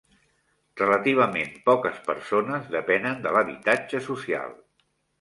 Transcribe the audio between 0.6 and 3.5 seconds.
Relativament poques persones depenen de